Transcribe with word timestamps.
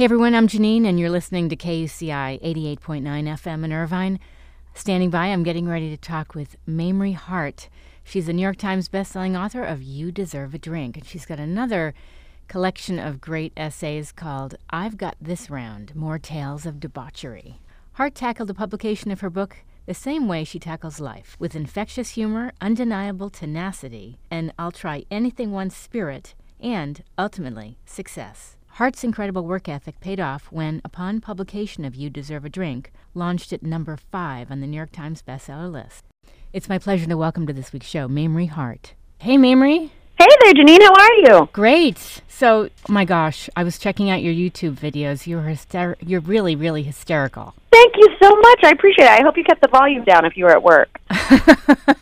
Hey 0.00 0.04
everyone, 0.04 0.34
I'm 0.34 0.48
Janine, 0.48 0.86
and 0.86 0.98
you're 0.98 1.10
listening 1.10 1.50
to 1.50 1.56
KUCI 1.56 2.40
88.9 2.40 3.02
FM 3.02 3.64
in 3.64 3.70
Irvine. 3.70 4.18
Standing 4.72 5.10
by, 5.10 5.26
I'm 5.26 5.42
getting 5.42 5.68
ready 5.68 5.90
to 5.90 5.98
talk 5.98 6.34
with 6.34 6.56
Mamrie 6.66 7.14
Hart. 7.14 7.68
She's 8.02 8.26
a 8.26 8.32
New 8.32 8.40
York 8.40 8.56
Times 8.56 8.88
bestselling 8.88 9.38
author 9.38 9.62
of 9.62 9.82
You 9.82 10.10
Deserve 10.10 10.54
a 10.54 10.58
Drink, 10.58 10.96
and 10.96 11.04
she's 11.04 11.26
got 11.26 11.38
another 11.38 11.92
collection 12.48 12.98
of 12.98 13.20
great 13.20 13.52
essays 13.58 14.10
called 14.10 14.54
I've 14.70 14.96
Got 14.96 15.16
This 15.20 15.50
Round 15.50 15.94
More 15.94 16.18
Tales 16.18 16.64
of 16.64 16.80
Debauchery. 16.80 17.60
Hart 17.92 18.14
tackled 18.14 18.48
the 18.48 18.54
publication 18.54 19.10
of 19.10 19.20
her 19.20 19.28
book 19.28 19.56
the 19.84 19.92
same 19.92 20.26
way 20.26 20.44
she 20.44 20.58
tackles 20.58 20.98
life, 20.98 21.36
with 21.38 21.54
infectious 21.54 22.12
humor, 22.12 22.52
undeniable 22.62 23.28
tenacity, 23.28 24.18
and 24.30 24.50
I'll 24.58 24.72
try 24.72 25.04
anything 25.10 25.52
one 25.52 25.68
spirit, 25.68 26.34
and 26.58 27.04
ultimately, 27.18 27.76
success. 27.84 28.56
Hart's 28.80 29.04
incredible 29.04 29.44
work 29.44 29.68
ethic 29.68 30.00
paid 30.00 30.18
off 30.18 30.46
when, 30.50 30.80
upon 30.86 31.20
publication 31.20 31.84
of 31.84 31.94
You 31.94 32.08
Deserve 32.08 32.46
a 32.46 32.48
Drink, 32.48 32.90
launched 33.12 33.52
at 33.52 33.62
number 33.62 33.94
five 33.94 34.50
on 34.50 34.62
the 34.62 34.66
New 34.66 34.78
York 34.78 34.90
Times 34.90 35.20
bestseller 35.22 35.70
list. 35.70 36.02
It's 36.54 36.66
my 36.66 36.78
pleasure 36.78 37.04
to 37.04 37.14
welcome 37.14 37.46
to 37.46 37.52
this 37.52 37.74
week's 37.74 37.88
show 37.88 38.08
Mamrie 38.08 38.48
Hart. 38.48 38.94
Hey, 39.18 39.36
Mamrie. 39.36 39.90
Hey 40.18 40.26
there, 40.40 40.54
Janine. 40.54 40.80
How 40.80 40.94
are 40.94 41.14
you? 41.16 41.48
Great. 41.52 42.22
So, 42.26 42.70
oh 42.88 42.92
my 42.92 43.04
gosh, 43.04 43.50
I 43.54 43.64
was 43.64 43.78
checking 43.78 44.08
out 44.08 44.22
your 44.22 44.32
YouTube 44.32 44.78
videos. 44.78 45.26
You're 45.26 45.42
hyster- 45.42 45.96
You're 46.00 46.20
really, 46.20 46.56
really 46.56 46.82
hysterical. 46.82 47.54
Thank 47.70 47.96
you 47.98 48.08
so 48.18 48.34
much. 48.34 48.60
I 48.64 48.70
appreciate 48.70 49.04
it. 49.04 49.10
I 49.10 49.20
hope 49.20 49.36
you 49.36 49.44
kept 49.44 49.60
the 49.60 49.68
volume 49.68 50.04
down 50.04 50.24
if 50.24 50.38
you 50.38 50.46
were 50.46 50.52
at 50.52 50.62
work. 50.62 50.98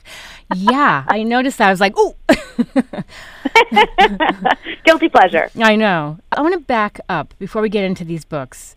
yeah, 0.54 1.04
I 1.08 1.22
noticed 1.22 1.58
that. 1.58 1.68
I 1.68 1.70
was 1.70 1.80
like, 1.80 1.96
ooh. 1.98 2.14
Guilty 4.84 5.08
pleasure. 5.08 5.50
I 5.60 5.76
know. 5.76 6.18
I 6.32 6.40
want 6.42 6.54
to 6.54 6.60
back 6.60 7.00
up 7.08 7.34
before 7.38 7.62
we 7.62 7.68
get 7.68 7.84
into 7.84 8.04
these 8.04 8.24
books. 8.24 8.74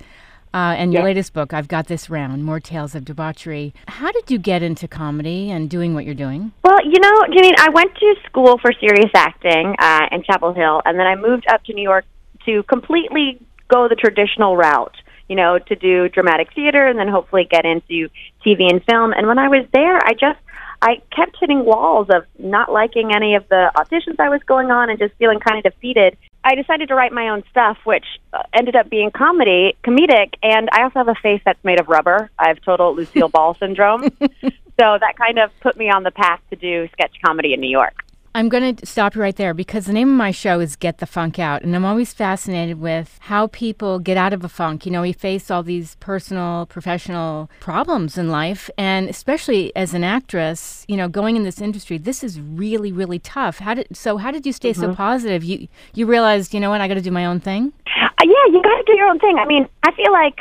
Uh, 0.53 0.75
and 0.77 0.91
your 0.91 0.99
Yes. 1.01 1.05
latest 1.05 1.33
book, 1.33 1.53
I've 1.53 1.69
Got 1.69 1.87
This 1.87 2.09
Round 2.09 2.43
More 2.43 2.59
Tales 2.59 2.93
of 2.93 3.05
Debauchery. 3.05 3.73
How 3.87 4.11
did 4.11 4.29
you 4.29 4.37
get 4.37 4.61
into 4.61 4.85
comedy 4.85 5.49
and 5.49 5.69
doing 5.69 5.93
what 5.93 6.03
you're 6.03 6.13
doing? 6.13 6.51
Well, 6.63 6.77
you 6.83 6.99
know, 6.99 7.21
Janine, 7.29 7.55
I 7.57 7.69
went 7.69 7.95
to 7.95 8.15
school 8.25 8.57
for 8.57 8.73
serious 8.73 9.09
acting 9.15 9.75
uh, 9.79 10.07
in 10.11 10.23
Chapel 10.23 10.53
Hill, 10.53 10.81
and 10.83 10.99
then 10.99 11.07
I 11.07 11.15
moved 11.15 11.45
up 11.49 11.63
to 11.65 11.73
New 11.73 11.81
York 11.83 12.03
to 12.45 12.63
completely 12.63 13.39
go 13.69 13.87
the 13.87 13.95
traditional 13.95 14.57
route. 14.57 14.95
You 15.29 15.37
know, 15.37 15.57
to 15.59 15.75
do 15.77 16.09
dramatic 16.09 16.49
theater 16.53 16.85
and 16.87 16.99
then 16.99 17.07
hopefully 17.07 17.45
get 17.49 17.63
into 17.63 18.09
TV 18.45 18.69
and 18.69 18.83
film. 18.83 19.13
And 19.13 19.27
when 19.27 19.39
I 19.39 19.47
was 19.47 19.65
there, 19.71 19.95
I 20.05 20.11
just 20.11 20.37
I 20.81 21.01
kept 21.15 21.37
hitting 21.39 21.63
walls 21.63 22.07
of 22.09 22.25
not 22.39 22.71
liking 22.71 23.13
any 23.13 23.35
of 23.35 23.47
the 23.49 23.71
auditions 23.75 24.19
I 24.19 24.29
was 24.29 24.41
going 24.43 24.71
on 24.71 24.89
and 24.89 24.97
just 24.97 25.13
feeling 25.15 25.39
kind 25.39 25.63
of 25.63 25.73
defeated. 25.73 26.17
I 26.43 26.55
decided 26.55 26.87
to 26.87 26.95
write 26.95 27.11
my 27.11 27.29
own 27.29 27.43
stuff, 27.51 27.77
which 27.83 28.05
uh, 28.33 28.41
ended 28.51 28.75
up 28.75 28.89
being 28.89 29.11
comedy, 29.11 29.77
comedic, 29.83 30.33
and 30.41 30.69
I 30.71 30.81
also 30.83 30.99
have 30.99 31.07
a 31.07 31.15
face 31.15 31.41
that's 31.45 31.63
made 31.63 31.79
of 31.79 31.87
rubber. 31.87 32.31
I 32.39 32.47
have 32.47 32.59
total 32.61 32.95
Lucille 32.95 33.29
Ball 33.29 33.55
syndrome. 33.55 34.09
So 34.81 34.97
that 34.99 35.15
kind 35.15 35.37
of 35.37 35.51
put 35.59 35.77
me 35.77 35.91
on 35.91 36.01
the 36.01 36.09
path 36.09 36.39
to 36.49 36.55
do 36.55 36.87
sketch 36.93 37.15
comedy 37.23 37.53
in 37.53 37.61
New 37.61 37.69
York. 37.69 38.03
I'm 38.33 38.47
going 38.47 38.77
to 38.77 38.85
stop 38.85 39.15
you 39.15 39.21
right 39.21 39.35
there 39.35 39.53
because 39.53 39.87
the 39.87 39.93
name 39.93 40.09
of 40.09 40.15
my 40.15 40.31
show 40.31 40.61
is 40.61 40.77
Get 40.77 40.99
the 40.99 41.05
Funk 41.05 41.37
Out. 41.37 41.63
And 41.63 41.75
I'm 41.75 41.83
always 41.83 42.13
fascinated 42.13 42.79
with 42.79 43.17
how 43.23 43.47
people 43.47 43.99
get 43.99 44.15
out 44.15 44.31
of 44.31 44.45
a 44.45 44.49
funk. 44.49 44.85
You 44.85 44.91
know, 44.93 45.01
we 45.01 45.11
face 45.11 45.51
all 45.51 45.63
these 45.63 45.95
personal, 45.95 46.65
professional 46.67 47.49
problems 47.59 48.17
in 48.17 48.29
life. 48.29 48.69
And 48.77 49.09
especially 49.09 49.75
as 49.75 49.93
an 49.93 50.05
actress, 50.05 50.85
you 50.87 50.95
know, 50.95 51.09
going 51.09 51.35
in 51.35 51.43
this 51.43 51.59
industry, 51.59 51.97
this 51.97 52.23
is 52.23 52.39
really, 52.39 52.93
really 52.93 53.19
tough. 53.19 53.59
How 53.59 53.73
did, 53.73 53.87
so 53.91 54.15
how 54.15 54.31
did 54.31 54.45
you 54.45 54.53
stay 54.53 54.71
so 54.71 54.95
positive? 54.95 55.43
You, 55.43 55.67
you 55.93 56.05
realized, 56.05 56.53
you 56.53 56.61
know 56.61 56.69
what, 56.69 56.79
I 56.79 56.87
got 56.87 56.93
to 56.93 57.01
do 57.01 57.11
my 57.11 57.25
own 57.25 57.41
thing? 57.41 57.73
Uh, 57.85 58.07
yeah, 58.23 58.45
you 58.53 58.61
got 58.63 58.77
to 58.77 58.83
do 58.87 58.95
your 58.95 59.07
own 59.07 59.19
thing. 59.19 59.39
I 59.39 59.45
mean, 59.45 59.67
I 59.83 59.91
feel 59.91 60.13
like 60.13 60.39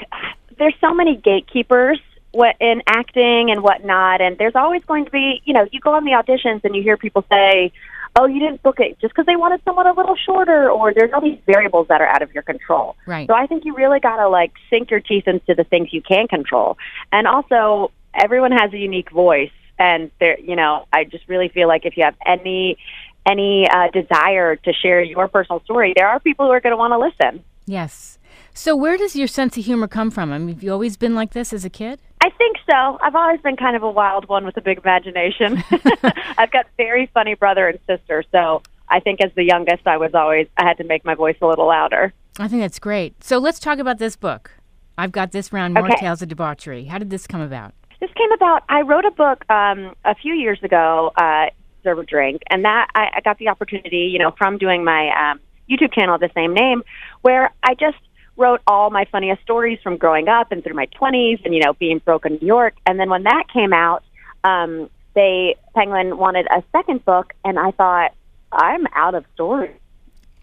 there's 0.59 0.75
so 0.81 0.94
many 0.94 1.16
gatekeepers 1.16 1.98
what 2.32 2.56
in 2.60 2.82
acting 2.87 3.50
and 3.50 3.62
whatnot, 3.62 4.20
and 4.20 4.38
there's 4.38 4.54
always 4.54 4.84
going 4.84 5.04
to 5.04 5.10
be, 5.10 5.43
you 5.44 5.53
know, 5.53 5.66
you 5.72 5.81
go 5.81 5.94
on 5.94 6.04
the 6.04 6.12
auditions 6.12 6.64
and 6.64 6.76
you 6.76 6.82
hear 6.82 6.97
people 6.97 7.25
say, 7.31 7.72
"Oh, 8.16 8.26
you 8.26 8.41
didn't 8.41 8.62
book 8.62 8.81
it 8.81 8.98
just 9.00 9.15
because 9.15 9.26
they 9.26 9.37
wanted 9.37 9.60
someone 9.65 9.87
a 9.87 9.93
little 9.93 10.16
shorter," 10.16 10.71
or 10.71 10.93
there's 10.93 11.12
all 11.12 11.21
these 11.21 11.38
variables 11.47 11.88
that 11.88 12.00
are 12.00 12.06
out 12.06 12.22
of 12.22 12.32
your 12.32 12.43
control. 12.43 12.97
Right. 13.06 13.26
So 13.26 13.34
I 13.34 13.47
think 13.47 13.65
you 13.65 13.75
really 13.75 14.00
got 14.00 14.16
to 14.16 14.28
like 14.28 14.53
sink 14.69 14.91
your 14.91 15.00
teeth 15.00 15.26
into 15.26 15.54
the 15.54 15.65
things 15.65 15.93
you 15.93 16.03
can 16.03 16.28
control, 16.28 16.78
and 17.12 17.26
also 17.26 17.93
everyone 18.15 18.53
has 18.53 18.72
a 18.72 18.78
unique 18.78 19.10
voice, 19.10 19.53
and 19.78 20.10
there, 20.20 20.38
you 20.38 20.56
know, 20.56 20.87
I 20.93 21.04
just 21.04 21.28
really 21.28 21.49
feel 21.49 21.69
like 21.69 21.87
if 21.87 21.97
you 21.97 22.04
have 22.04 22.16
any 22.25 22.78
any 23.26 23.69
uh, 23.69 23.88
desire 23.91 24.56
to 24.56 24.72
share 24.72 25.03
your 25.03 25.28
personal 25.28 25.60
story, 25.60 25.93
there 25.94 26.09
are 26.09 26.20
people 26.20 26.47
who 26.47 26.53
are 26.53 26.60
going 26.60 26.72
to 26.72 26.76
want 26.76 26.93
to 26.93 26.99
listen. 26.99 27.44
Yes. 27.66 28.19
So 28.55 28.77
where 28.77 28.97
does 28.97 29.16
your 29.16 29.28
sense 29.28 29.56
of 29.56 29.65
humor 29.65 29.88
come 29.88 30.11
from? 30.11 30.33
I 30.33 30.38
mean, 30.38 30.55
have 30.55 30.62
you 30.62 30.72
always 30.72 30.97
been 30.97 31.15
like 31.15 31.33
this 31.33 31.53
as 31.53 31.65
a 31.65 31.71
kid? 31.71 32.00
I 32.22 32.31
think 32.31 32.56
so. 32.71 32.99
I've 33.00 33.15
always 33.15 33.41
been 33.41 33.56
kind 33.56 33.77
of 33.77 33.83
a 33.83 33.91
wild 33.91 34.28
one 34.28 34.44
with 34.44 34.56
a 34.56 34.61
big 34.61 34.78
imagination. 34.78 35.62
I've 36.38 36.50
got 36.50 36.66
very 36.77 37.11
funny 37.15 37.34
brother 37.34 37.69
and 37.69 37.78
sister, 37.87 38.25
so 38.33 38.62
I 38.88 39.00
think 39.00 39.21
as 39.21 39.31
the 39.34 39.44
youngest, 39.44 39.87
I 39.87 39.97
was 39.97 40.15
always 40.15 40.49
I 40.56 40.65
had 40.66 40.77
to 40.78 40.84
make 40.84 41.05
my 41.05 41.15
voice 41.15 41.37
a 41.41 41.47
little 41.47 41.69
louder. 41.69 42.12
I 42.38 42.49
think 42.49 42.62
that's 42.62 42.78
great. 42.78 43.22
So 43.25 43.38
let's 43.38 43.59
talk 43.59 43.78
about 43.78 43.99
this 43.99 44.16
book. 44.16 44.50
I've 44.99 45.12
got 45.12 45.32
this 45.32 45.53
round, 45.53 45.75
More 45.75 45.87
Okay. 45.87 45.97
Tales 45.97 46.21
of 46.21 46.28
Debauchery. 46.28 46.84
How 46.84 46.99
did 46.99 47.11
this 47.11 47.27
come 47.27 47.41
about? 47.41 47.72
This 48.00 48.11
came 48.17 48.32
about. 48.32 48.65
I 48.69 48.82
wrote 48.82 49.05
a 49.05 49.11
book 49.11 49.49
um, 49.50 49.94
a 50.05 50.15
few 50.15 50.34
years 50.34 50.62
ago, 50.62 51.12
uh, 51.17 51.47
Serve 51.82 51.99
a 52.00 52.05
Drink, 52.05 52.43
and 52.50 52.65
that 52.65 52.88
I, 52.94 53.09
I 53.17 53.21
got 53.21 53.38
the 53.38 53.49
opportunity, 53.49 54.11
you 54.12 54.19
know, 54.19 54.32
from 54.37 54.59
doing 54.59 54.84
my 54.84 55.09
um, 55.09 55.41
YouTube 55.71 55.94
channel 55.94 56.15
of 56.17 56.21
the 56.21 56.31
same 56.34 56.53
name, 56.53 56.82
where 57.22 57.50
I 57.62 57.75
just 57.75 57.97
wrote 58.40 58.60
all 58.66 58.90
my 58.90 59.04
funniest 59.12 59.42
stories 59.42 59.78
from 59.82 59.96
growing 59.96 60.26
up 60.28 60.50
and 60.50 60.64
through 60.64 60.74
my 60.74 60.86
20s, 60.86 61.44
and 61.44 61.54
you 61.54 61.60
know, 61.60 61.74
being 61.74 61.98
broke 61.98 62.26
in 62.26 62.38
New 62.40 62.46
York. 62.46 62.74
And 62.86 62.98
then 62.98 63.10
when 63.10 63.24
that 63.24 63.44
came 63.52 63.72
out, 63.72 64.02
um, 64.42 64.88
they 65.14 65.56
Penguin 65.74 66.16
wanted 66.16 66.46
a 66.46 66.62
second 66.72 67.04
book, 67.04 67.34
and 67.44 67.58
I 67.58 67.70
thought 67.72 68.12
I'm 68.50 68.86
out 68.94 69.14
of 69.14 69.24
stories. 69.34 69.76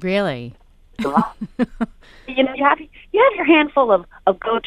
Really? 0.02 0.54
you 1.00 2.44
know, 2.44 2.54
you 2.56 2.64
have 2.64 2.80
you 2.80 3.24
have 3.24 3.36
your 3.36 3.46
handful 3.46 3.92
of 3.92 4.06
of 4.26 4.40
go 4.40 4.60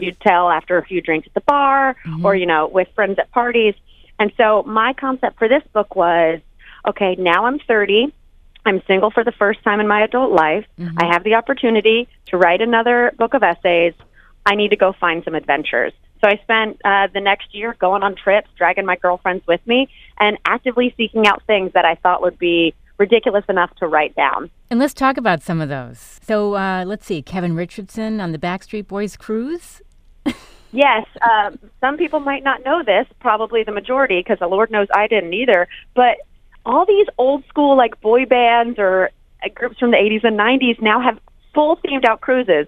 you 0.00 0.12
tell 0.12 0.50
after 0.50 0.76
a 0.76 0.84
few 0.84 1.00
drinks 1.00 1.26
at 1.26 1.34
the 1.34 1.40
bar 1.40 1.96
or 2.22 2.36
you 2.36 2.46
know 2.46 2.66
with 2.66 2.88
friends 2.94 3.18
at 3.18 3.30
parties. 3.32 3.74
And 4.18 4.32
so 4.36 4.64
my 4.64 4.92
concept 4.94 5.38
for 5.38 5.48
this 5.48 5.62
book 5.72 5.94
was, 5.94 6.40
okay, 6.86 7.14
now 7.16 7.44
I'm 7.44 7.60
30. 7.60 8.12
I'm 8.68 8.82
single 8.86 9.10
for 9.10 9.24
the 9.24 9.32
first 9.32 9.64
time 9.64 9.80
in 9.80 9.88
my 9.88 10.02
adult 10.02 10.30
life. 10.30 10.66
I 10.98 11.06
have 11.06 11.24
the 11.24 11.36
opportunity 11.36 12.06
to 12.26 12.36
write 12.36 12.60
another 12.60 13.12
book 13.16 13.32
of 13.32 13.42
essays. 13.42 13.94
I 14.44 14.56
need 14.56 14.68
to 14.68 14.76
go 14.76 14.92
find 14.92 15.24
some 15.24 15.34
adventures. 15.34 15.94
So 16.20 16.28
I 16.28 16.36
spent 16.42 16.78
uh, 16.84 17.06
the 17.14 17.20
next 17.20 17.54
year 17.54 17.74
going 17.78 18.02
on 18.02 18.14
trips, 18.14 18.50
dragging 18.58 18.84
my 18.84 18.96
girlfriends 18.96 19.46
with 19.46 19.66
me, 19.66 19.88
and 20.18 20.36
actively 20.44 20.92
seeking 20.98 21.26
out 21.26 21.42
things 21.46 21.72
that 21.72 21.86
I 21.86 21.94
thought 21.94 22.20
would 22.20 22.38
be 22.38 22.74
ridiculous 22.98 23.44
enough 23.48 23.74
to 23.76 23.86
write 23.86 24.14
down. 24.14 24.50
And 24.70 24.78
let's 24.78 24.92
talk 24.92 25.16
about 25.16 25.42
some 25.42 25.62
of 25.62 25.70
those. 25.70 26.20
So 26.22 26.54
uh, 26.54 26.84
let's 26.86 27.06
see, 27.06 27.22
Kevin 27.22 27.54
Richardson 27.54 28.20
on 28.20 28.32
the 28.32 28.38
Backstreet 28.38 28.86
Boys 28.86 29.16
cruise. 29.16 29.80
Yes, 30.70 31.06
um, 31.22 31.58
some 31.80 31.96
people 31.96 32.20
might 32.20 32.44
not 32.44 32.62
know 32.62 32.82
this, 32.84 33.06
probably 33.20 33.62
the 33.62 33.72
majority, 33.72 34.20
because 34.20 34.38
the 34.38 34.46
Lord 34.46 34.70
knows 34.70 34.86
I 34.94 35.06
didn't 35.06 35.32
either. 35.32 35.66
But 35.94 36.18
all 36.68 36.84
these 36.86 37.06
old 37.18 37.44
school 37.48 37.76
like 37.76 38.00
boy 38.00 38.26
bands 38.26 38.78
or 38.78 39.10
uh, 39.44 39.48
groups 39.54 39.78
from 39.78 39.90
the 39.90 39.96
80s 39.96 40.24
and 40.24 40.38
90s 40.38 40.80
now 40.82 41.00
have 41.00 41.18
full 41.54 41.76
themed 41.78 42.04
out 42.04 42.20
cruises. 42.20 42.66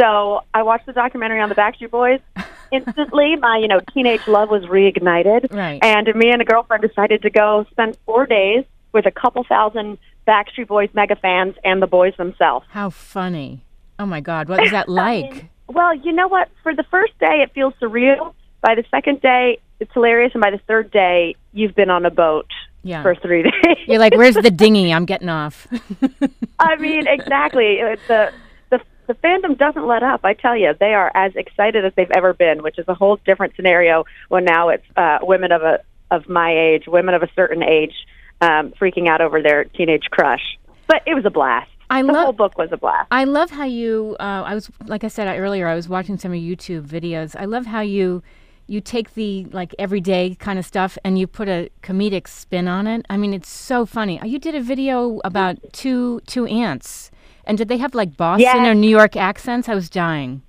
So 0.00 0.40
I 0.54 0.62
watched 0.62 0.86
the 0.86 0.92
documentary 0.92 1.40
on 1.40 1.48
the 1.50 1.54
Backstreet 1.54 1.90
Boys. 1.90 2.20
Instantly, 2.72 3.36
my 3.36 3.58
you 3.58 3.66
know 3.68 3.80
teenage 3.92 4.26
love 4.28 4.48
was 4.48 4.62
reignited, 4.64 5.52
Right. 5.52 5.80
and 5.82 6.06
me 6.14 6.30
and 6.30 6.40
a 6.40 6.44
girlfriend 6.44 6.82
decided 6.82 7.20
to 7.22 7.30
go 7.30 7.66
spend 7.72 7.98
four 8.06 8.26
days 8.26 8.64
with 8.92 9.06
a 9.06 9.10
couple 9.10 9.42
thousand 9.44 9.98
Backstreet 10.26 10.68
Boys 10.68 10.88
mega 10.94 11.16
fans 11.16 11.56
and 11.64 11.82
the 11.82 11.88
boys 11.88 12.14
themselves. 12.16 12.64
How 12.70 12.88
funny. 12.90 13.64
Oh 13.98 14.06
my 14.06 14.20
God, 14.20 14.48
what 14.48 14.60
was 14.60 14.70
that 14.70 14.88
like? 15.04 15.46
Well, 15.66 15.94
you 15.94 16.12
know 16.12 16.28
what? 16.28 16.48
For 16.62 16.74
the 16.74 16.84
first 16.84 17.18
day, 17.18 17.42
it 17.42 17.52
feels 17.54 17.74
surreal. 17.82 18.34
By 18.62 18.74
the 18.76 18.84
second 18.90 19.20
day, 19.20 19.58
it's 19.80 19.92
hilarious, 19.92 20.32
and 20.34 20.40
by 20.40 20.50
the 20.50 20.60
third 20.68 20.90
day, 20.92 21.34
you've 21.52 21.74
been 21.74 21.90
on 21.90 22.06
a 22.06 22.10
boat 22.10 22.46
Yeah. 22.82 23.02
for 23.02 23.14
three 23.14 23.42
days. 23.64 23.76
You're 23.86 23.98
like, 23.98 24.14
where's 24.16 24.34
the 24.36 24.50
dinghy? 24.50 24.92
I'm 24.92 25.04
getting 25.04 25.28
off. 25.28 25.66
I 26.58 26.76
mean, 26.76 27.06
exactly. 27.06 27.74
It's 27.80 28.06
the 28.08 28.32
the 28.70 28.80
the 29.06 29.14
fandom 29.14 29.58
doesn't 29.58 29.86
let 29.86 30.02
up. 30.02 30.20
I 30.24 30.34
tell 30.34 30.56
you, 30.56 30.74
they 30.78 30.94
are 30.94 31.10
as 31.14 31.34
excited 31.36 31.84
as 31.84 31.92
they've 31.96 32.10
ever 32.12 32.32
been, 32.32 32.62
which 32.62 32.78
is 32.78 32.86
a 32.88 32.94
whole 32.94 33.18
different 33.26 33.54
scenario. 33.56 34.04
When 34.28 34.44
now 34.44 34.68
it's 34.70 34.84
uh, 34.96 35.18
women 35.22 35.52
of 35.52 35.62
a 35.62 35.80
of 36.10 36.28
my 36.28 36.52
age, 36.56 36.84
women 36.86 37.14
of 37.14 37.22
a 37.22 37.28
certain 37.36 37.62
age, 37.62 37.94
um, 38.40 38.70
freaking 38.80 39.08
out 39.08 39.20
over 39.20 39.42
their 39.42 39.64
teenage 39.64 40.04
crush. 40.10 40.58
But 40.86 41.02
it 41.06 41.14
was 41.14 41.24
a 41.24 41.30
blast. 41.30 41.70
I 41.88 42.02
the 42.02 42.12
love- 42.12 42.24
whole 42.24 42.32
book 42.32 42.56
was 42.56 42.70
a 42.72 42.76
blast. 42.76 43.08
I 43.10 43.24
love 43.24 43.50
how 43.50 43.64
you. 43.64 44.16
Uh, 44.20 44.42
I 44.46 44.54
was 44.54 44.70
like 44.86 45.04
I 45.04 45.08
said 45.08 45.26
earlier. 45.38 45.66
I 45.68 45.74
was 45.74 45.88
watching 45.88 46.16
some 46.18 46.32
of 46.32 46.38
YouTube 46.38 46.86
videos. 46.86 47.36
I 47.38 47.44
love 47.44 47.66
how 47.66 47.80
you 47.80 48.22
you 48.70 48.80
take 48.80 49.14
the 49.14 49.44
like 49.52 49.74
everyday 49.78 50.36
kind 50.36 50.58
of 50.58 50.64
stuff 50.64 50.96
and 51.04 51.18
you 51.18 51.26
put 51.26 51.48
a 51.48 51.68
comedic 51.82 52.28
spin 52.28 52.68
on 52.68 52.86
it. 52.86 53.04
I 53.10 53.16
mean, 53.16 53.34
it's 53.34 53.48
so 53.48 53.84
funny. 53.84 54.20
You 54.24 54.38
did 54.38 54.54
a 54.54 54.60
video 54.60 55.20
about 55.24 55.56
two 55.72 56.20
two 56.26 56.46
aunts 56.46 57.10
And 57.46 57.58
did 57.58 57.66
they 57.68 57.78
have 57.78 57.94
like 57.94 58.16
Boston 58.16 58.62
Yes. 58.62 58.68
or 58.68 58.74
New 58.74 58.90
York 59.00 59.16
accents? 59.16 59.68
I 59.68 59.74
was 59.74 59.90
dying. 59.90 60.42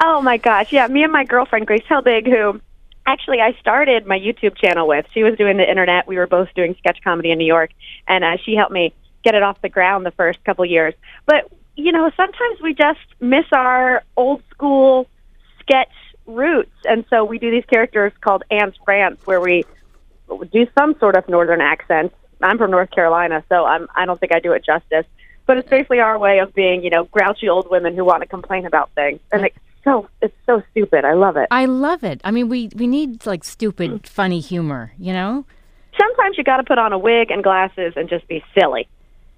Oh 0.00 0.20
my 0.20 0.36
gosh, 0.36 0.72
yeah. 0.72 0.86
Me 0.88 1.02
and 1.02 1.12
my 1.12 1.24
girlfriend 1.24 1.66
Grace 1.66 1.82
Helbig, 1.90 2.26
who 2.26 2.60
actually 3.06 3.40
I 3.40 3.52
started 3.60 4.06
my 4.06 4.18
YouTube 4.18 4.54
channel 4.56 4.86
with. 4.86 5.06
She 5.14 5.22
was 5.24 5.34
doing 5.36 5.56
the 5.56 5.68
internet. 5.68 6.06
We 6.06 6.16
were 6.18 6.26
both 6.26 6.48
doing 6.54 6.74
sketch 6.78 6.98
comedy 7.02 7.30
in 7.30 7.38
New 7.38 7.46
York, 7.46 7.70
and 8.06 8.22
uh, 8.22 8.36
she 8.44 8.54
helped 8.54 8.72
me 8.72 8.92
get 9.24 9.34
it 9.34 9.42
off 9.42 9.60
the 9.62 9.70
ground 9.70 10.04
the 10.04 10.10
first 10.12 10.38
couple 10.44 10.64
years. 10.66 10.94
But 11.24 11.50
you 11.76 11.92
know, 11.92 12.10
sometimes 12.16 12.60
we 12.62 12.74
just 12.74 13.00
miss 13.20 13.46
our 13.52 14.02
old 14.16 14.42
school 14.50 15.06
sketch 15.60 15.88
roots, 16.26 16.74
and 16.84 17.04
so 17.10 17.24
we 17.24 17.38
do 17.38 17.50
these 17.50 17.64
characters 17.64 18.12
called 18.20 18.42
Aunts 18.50 18.78
Rants, 18.86 19.26
where 19.26 19.40
we 19.40 19.64
do 20.52 20.66
some 20.78 20.98
sort 20.98 21.16
of 21.16 21.28
northern 21.28 21.60
accent. 21.60 22.12
I'm 22.42 22.58
from 22.58 22.70
North 22.70 22.90
Carolina, 22.90 23.44
so 23.48 23.64
I'm 23.64 23.88
I 23.94 24.06
don't 24.06 24.18
think 24.18 24.34
I 24.34 24.40
do 24.40 24.52
it 24.52 24.64
justice. 24.64 25.06
But 25.46 25.58
it's 25.58 25.68
basically 25.68 26.00
our 26.00 26.18
way 26.18 26.40
of 26.40 26.52
being, 26.54 26.82
you 26.82 26.90
know, 26.90 27.04
grouchy 27.04 27.48
old 27.48 27.70
women 27.70 27.94
who 27.94 28.04
want 28.04 28.22
to 28.22 28.28
complain 28.28 28.66
about 28.66 28.90
things, 28.94 29.20
and 29.32 29.46
it's 29.46 29.56
so 29.84 30.08
it's 30.20 30.34
so 30.44 30.62
stupid. 30.72 31.04
I 31.04 31.14
love 31.14 31.36
it. 31.36 31.46
I 31.50 31.66
love 31.66 32.02
it. 32.02 32.20
I 32.24 32.30
mean, 32.32 32.48
we 32.48 32.70
we 32.74 32.86
need 32.86 33.24
like 33.24 33.44
stupid, 33.44 34.06
funny 34.08 34.40
humor. 34.40 34.92
You 34.98 35.12
know? 35.12 35.46
Sometimes 35.98 36.36
you 36.36 36.44
got 36.44 36.58
to 36.58 36.64
put 36.64 36.78
on 36.78 36.92
a 36.92 36.98
wig 36.98 37.30
and 37.30 37.42
glasses 37.42 37.94
and 37.96 38.08
just 38.08 38.28
be 38.28 38.44
silly. 38.58 38.86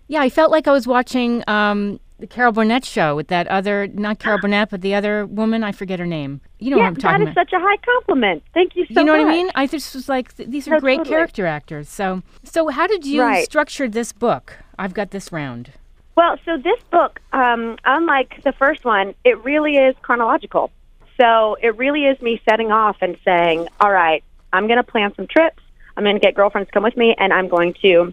Yeah, 0.08 0.22
I 0.22 0.30
felt 0.30 0.50
like 0.50 0.66
I 0.66 0.72
was 0.72 0.86
watching 0.86 1.44
um, 1.46 2.00
the 2.18 2.26
Carol 2.26 2.52
Burnett 2.52 2.84
show 2.84 3.14
with 3.14 3.28
that 3.28 3.46
other, 3.48 3.86
not 3.86 4.18
Carol 4.18 4.38
Burnett, 4.38 4.70
but 4.70 4.80
the 4.80 4.94
other 4.94 5.24
woman. 5.26 5.62
I 5.62 5.72
forget 5.72 5.98
her 6.00 6.06
name. 6.06 6.40
You 6.58 6.70
know 6.70 6.76
yeah, 6.78 6.82
what 6.84 6.88
I'm 6.88 6.96
talking 6.96 7.22
about. 7.22 7.24
that 7.24 7.30
is 7.30 7.32
about. 7.32 7.50
such 7.50 7.52
a 7.52 7.60
high 7.60 7.76
compliment. 7.76 8.42
Thank 8.54 8.74
you 8.76 8.86
so 8.86 8.94
much. 8.94 8.98
you 9.00 9.04
know 9.04 9.16
much. 9.16 9.24
what 9.24 9.32
I 9.32 9.36
mean? 9.36 9.50
I 9.54 9.66
just 9.66 9.94
was 9.94 10.08
like, 10.08 10.36
th- 10.36 10.48
these 10.48 10.66
are 10.66 10.72
No, 10.72 10.80
great 10.80 10.96
totally. 10.98 11.14
character 11.14 11.46
actors. 11.46 11.88
So, 11.88 12.22
so 12.42 12.68
how 12.68 12.86
did 12.86 13.06
you 13.06 13.22
Right. 13.22 13.44
structure 13.44 13.88
this 13.88 14.12
book? 14.12 14.56
I've 14.78 14.94
got 14.94 15.10
this 15.12 15.30
round. 15.32 15.70
Well, 16.16 16.36
so 16.44 16.56
this 16.56 16.82
book, 16.90 17.20
um, 17.32 17.76
unlike 17.84 18.42
the 18.42 18.52
first 18.52 18.84
one, 18.84 19.14
it 19.24 19.42
really 19.44 19.76
is 19.76 19.94
chronological. 20.02 20.72
So 21.20 21.56
it 21.62 21.76
really 21.76 22.04
is 22.06 22.20
me 22.20 22.40
setting 22.48 22.72
off 22.72 22.96
and 23.00 23.16
saying, 23.24 23.68
all 23.80 23.92
right, 23.92 24.24
I'm 24.52 24.66
going 24.66 24.78
to 24.78 24.82
plan 24.84 25.14
some 25.14 25.26
trips. 25.28 25.62
I'm 25.96 26.02
going 26.04 26.16
to 26.16 26.20
get 26.20 26.34
girlfriends 26.34 26.68
to 26.68 26.72
come 26.72 26.82
with 26.82 26.96
me, 26.96 27.14
and 27.18 27.32
I'm 27.32 27.48
going 27.48 27.74
to, 27.82 28.12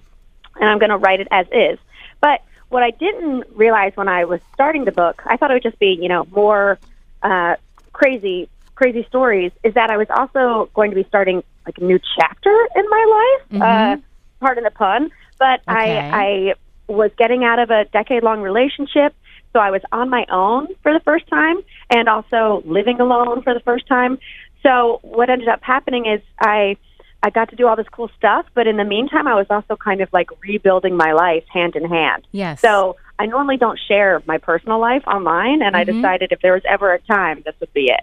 and 0.59 0.69
I'm 0.69 0.77
going 0.79 0.89
to 0.89 0.97
write 0.97 1.19
it 1.19 1.27
as 1.31 1.45
is. 1.51 1.79
But 2.21 2.41
what 2.69 2.83
I 2.83 2.91
didn't 2.91 3.45
realize 3.55 3.91
when 3.95 4.07
I 4.07 4.25
was 4.25 4.39
starting 4.53 4.85
the 4.85 4.91
book, 4.91 5.21
I 5.25 5.37
thought 5.37 5.51
it 5.51 5.55
would 5.55 5.63
just 5.63 5.79
be, 5.79 5.97
you 5.99 6.09
know, 6.09 6.25
more 6.31 6.79
uh, 7.21 7.55
crazy, 7.93 8.49
crazy 8.75 9.05
stories. 9.07 9.51
Is 9.63 9.73
that 9.75 9.89
I 9.89 9.97
was 9.97 10.07
also 10.09 10.69
going 10.73 10.91
to 10.91 10.95
be 10.95 11.05
starting 11.07 11.43
like 11.65 11.77
a 11.77 11.83
new 11.83 11.99
chapter 12.19 12.67
in 12.75 12.85
my 12.89 13.37
life. 13.51 13.61
Uh, 13.61 13.97
pardon 14.39 14.63
the 14.63 14.71
pun, 14.71 15.09
but 15.39 15.61
Okay. 15.69 16.01
I, 16.11 16.53
I 16.89 16.91
was 16.91 17.11
getting 17.17 17.43
out 17.43 17.59
of 17.59 17.69
a 17.69 17.85
decade 17.85 18.23
long 18.23 18.41
relationship. 18.41 19.15
So 19.53 19.59
I 19.59 19.71
was 19.71 19.81
on 19.91 20.09
my 20.09 20.25
own 20.29 20.67
for 20.83 20.93
the 20.93 20.99
first 20.99 21.27
time 21.27 21.57
and 21.89 22.09
also 22.09 22.61
living 22.65 22.99
alone 22.99 23.41
for 23.41 23.53
the 23.53 23.61
first 23.61 23.87
time. 23.87 24.19
So 24.63 24.99
what 25.01 25.29
ended 25.29 25.47
up 25.47 25.61
happening 25.63 26.05
is 26.05 26.21
I 26.39 26.75
I 27.23 27.29
got 27.29 27.49
to 27.49 27.55
do 27.55 27.67
all 27.67 27.75
this 27.75 27.87
cool 27.91 28.09
stuff, 28.17 28.45
but 28.53 28.67
in 28.67 28.77
the 28.77 28.83
meantime 28.83 29.27
I 29.27 29.35
was 29.35 29.47
also 29.49 29.75
kind 29.75 30.01
of 30.01 30.09
like 30.13 30.29
rebuilding 30.41 30.95
my 30.95 31.13
life 31.13 31.43
hand 31.51 31.75
in 31.75 31.85
hand. 31.85 32.27
Yes. 32.31 32.61
So 32.61 32.97
I 33.17 33.25
normally 33.25 33.57
don't 33.57 33.79
share 33.87 34.21
my 34.27 34.37
personal 34.37 34.79
life 34.79 35.03
online 35.07 35.61
and 35.61 35.75
I 35.75 35.83
decided 35.83 36.31
if 36.31 36.41
there 36.41 36.53
was 36.53 36.63
ever 36.67 36.93
a 36.93 36.99
time 36.99 37.41
this 37.45 37.55
would 37.59 37.73
be 37.73 37.85
it. 37.85 38.01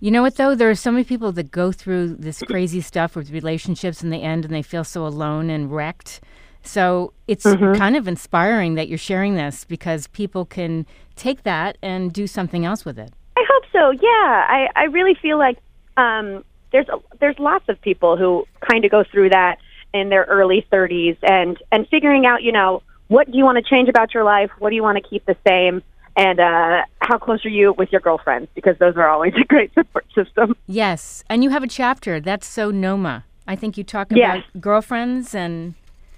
You 0.00 0.10
know 0.10 0.20
what 0.20 0.36
though? 0.36 0.54
There 0.54 0.68
are 0.68 0.74
so 0.74 0.90
many 0.90 1.04
people 1.04 1.32
that 1.32 1.50
go 1.50 1.72
through 1.72 2.16
this 2.16 2.42
crazy 2.42 2.82
stuff 2.82 3.16
with 3.16 3.30
relationships 3.30 4.02
in 4.02 4.10
the 4.10 4.22
end, 4.22 4.44
and 4.44 4.52
they 4.52 4.60
feel 4.60 4.84
so 4.84 5.06
alone 5.06 5.48
and 5.48 5.72
wrecked. 5.72 6.20
So 6.62 7.14
it's 7.26 7.44
Mm-hmm. 7.46 7.78
kind 7.78 7.96
of 7.96 8.06
inspiring 8.06 8.74
that 8.74 8.88
you're 8.88 8.98
sharing 8.98 9.34
this 9.36 9.64
because 9.64 10.06
people 10.08 10.44
can 10.44 10.84
take 11.16 11.42
that 11.44 11.78
and 11.80 12.12
do 12.12 12.26
something 12.26 12.66
else 12.66 12.84
with 12.84 12.98
it. 12.98 13.12
I 13.36 13.44
hope 13.48 13.64
so. 13.72 13.90
Yeah, 13.92 14.46
I 14.48 14.68
I 14.76 14.84
really 14.84 15.14
feel 15.14 15.38
like 15.38 15.58
um, 15.96 16.44
there's 16.74 16.88
a, 16.88 16.98
there's 17.20 17.38
lots 17.38 17.68
of 17.68 17.80
people 17.80 18.16
who 18.16 18.44
kind 18.68 18.84
of 18.84 18.90
go 18.90 19.04
through 19.04 19.30
that 19.30 19.58
in 19.92 20.08
their 20.08 20.24
early 20.24 20.66
30s 20.72 21.16
and 21.22 21.56
and 21.70 21.86
figuring 21.88 22.26
out 22.26 22.42
you 22.42 22.50
know 22.50 22.82
what 23.06 23.30
do 23.30 23.38
you 23.38 23.44
want 23.44 23.56
to 23.56 23.62
change 23.62 23.88
about 23.88 24.12
your 24.12 24.24
life, 24.24 24.50
what 24.58 24.70
do 24.70 24.76
you 24.76 24.82
want 24.82 24.98
to 24.98 25.08
keep 25.08 25.24
the 25.24 25.36
same, 25.46 25.82
and 26.16 26.40
uh, 26.40 26.82
how 27.00 27.16
close 27.16 27.44
are 27.44 27.50
you 27.50 27.72
with 27.74 27.92
your 27.92 28.00
girlfriends 28.00 28.48
because 28.56 28.76
those 28.78 28.96
are 28.96 29.08
always 29.08 29.32
a 29.40 29.44
great 29.44 29.72
support 29.72 30.04
system. 30.14 30.56
Yes, 30.66 31.22
and 31.30 31.44
you 31.44 31.50
have 31.50 31.62
a 31.62 31.68
chapter 31.68 32.20
that's 32.20 32.46
Sonoma. 32.46 33.24
I 33.46 33.54
think 33.54 33.78
you 33.78 33.84
talk 33.84 34.08
Yes. 34.10 34.42
about 34.42 34.60
girlfriends 34.60 35.32
and 35.34 35.74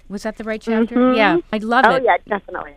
was 0.09 0.23
that 0.23 0.37
the 0.37 0.43
right 0.43 0.61
chapter? 0.61 1.13
Yeah, 1.13 1.37
I 1.53 1.57
love 1.59 1.85
it. 1.85 1.91
Oh 1.91 2.03
yeah, 2.03 2.17
definitely. 2.27 2.73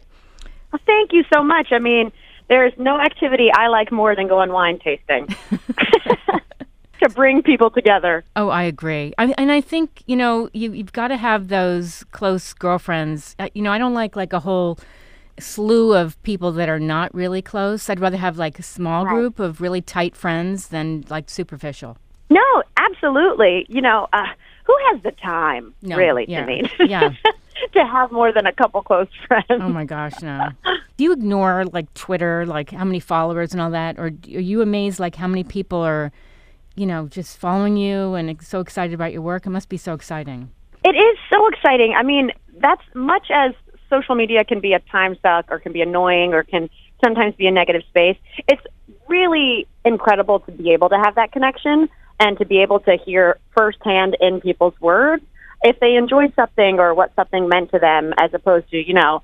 Well, 0.70 0.80
thank 0.84 1.12
you 1.14 1.24
so 1.32 1.42
much. 1.42 1.68
I 1.72 1.78
mean, 1.78 2.12
there's 2.48 2.74
no 2.76 3.00
activity 3.00 3.50
I 3.52 3.68
like 3.68 3.90
more 3.90 4.14
than 4.14 4.28
going 4.28 4.52
wine 4.52 4.80
tasting. 4.80 5.28
to 7.02 7.08
bring 7.10 7.42
people 7.42 7.70
together. 7.70 8.24
Oh, 8.36 8.48
I 8.48 8.62
agree. 8.64 9.12
I, 9.18 9.34
and 9.38 9.50
I 9.52 9.60
think 9.60 10.02
you 10.06 10.16
know 10.16 10.48
you 10.52 10.72
you've 10.72 10.92
got 10.92 11.08
to 11.08 11.16
have 11.16 11.48
those 11.48 12.04
close 12.12 12.52
girlfriends. 12.52 13.34
Uh, 13.38 13.48
You 13.54 13.62
know, 13.62 13.72
I 13.72 13.78
don't 13.78 13.94
like 13.94 14.16
like 14.16 14.32
a 14.32 14.40
whole 14.40 14.78
slew 15.38 15.94
of 15.94 16.20
people 16.22 16.52
that 16.52 16.68
are 16.68 16.78
not 16.80 17.14
really 17.14 17.42
close. 17.42 17.88
I'd 17.88 18.00
rather 18.00 18.16
have 18.18 18.36
like 18.38 18.58
a 18.58 18.62
small 18.62 19.04
group 19.06 19.38
of 19.38 19.60
really 19.60 19.80
tight 19.80 20.14
friends 20.14 20.68
than 20.68 21.04
like 21.08 21.30
superficial. 21.30 21.96
No, 22.28 22.62
absolutely. 22.76 23.66
You 23.68 23.80
know, 23.80 24.06
uh, 24.12 24.26
who 24.64 24.76
has 24.92 25.02
the 25.02 25.12
time, 25.12 25.74
No, 25.82 25.96
really, 25.96 26.26
yeah, 26.28 26.40
to 26.40 26.46
meet? 26.46 26.70
yeah. 26.90 27.10
to 27.72 27.84
have 27.84 28.12
more 28.12 28.32
than 28.32 28.46
a 28.46 28.52
couple 28.52 28.82
close 28.82 29.08
friends. 29.26 29.44
Oh 29.50 29.68
my 29.68 29.84
gosh, 29.84 30.20
no. 30.22 30.48
Do 30.96 31.04
you 31.04 31.12
ignore 31.12 31.64
like 31.72 31.92
Twitter, 31.94 32.46
like 32.46 32.70
how 32.70 32.84
many 32.84 33.00
followers 33.00 33.52
and 33.52 33.60
all 33.60 33.70
that, 33.70 33.98
or 33.98 34.06
are 34.06 34.10
you 34.40 34.62
amazed 34.62 35.00
like 35.00 35.14
how 35.16 35.26
many 35.26 35.42
people 35.44 35.78
are, 35.80 36.12
you 36.76 36.86
know, 36.86 37.08
just 37.08 37.38
following 37.38 37.76
you 37.76 38.14
and 38.14 38.42
so 38.42 38.60
excited 38.60 38.94
about 38.94 39.12
your 39.12 39.22
work? 39.22 39.46
It 39.46 39.50
must 39.50 39.68
be 39.68 39.76
so 39.76 39.94
exciting. 39.94 40.50
It 40.84 40.96
is 40.96 41.18
so 41.30 41.46
exciting. 41.48 41.94
I 41.96 42.02
mean, 42.02 42.32
that's 42.58 42.82
much 42.94 43.30
as 43.30 43.52
social 43.88 44.14
media 44.14 44.44
can 44.44 44.60
be 44.60 44.72
a 44.72 44.78
time 44.78 45.16
suck 45.20 45.46
or 45.50 45.58
can 45.58 45.72
be 45.72 45.82
annoying 45.82 46.32
or 46.32 46.42
can 46.42 46.70
sometimes 47.04 47.34
be 47.34 47.46
a 47.46 47.50
negative 47.50 47.82
space. 47.88 48.16
It's 48.48 48.62
really 49.08 49.66
incredible 49.84 50.40
to 50.40 50.52
be 50.52 50.72
able 50.72 50.88
to 50.90 50.96
have 50.96 51.16
that 51.16 51.32
connection 51.32 51.88
and 52.18 52.38
to 52.38 52.46
be 52.46 52.62
able 52.62 52.80
to 52.80 52.96
hear 53.04 53.38
firsthand 53.56 54.16
in 54.20 54.40
people's 54.40 54.78
words 54.80 55.24
if 55.62 55.78
they 55.80 55.96
enjoyed 55.96 56.32
something 56.34 56.78
or 56.78 56.94
what 56.94 57.14
something 57.16 57.48
meant 57.48 57.70
to 57.72 57.78
them 57.78 58.14
as 58.18 58.32
opposed 58.32 58.70
to, 58.70 58.76
you 58.78 58.94
know, 58.94 59.22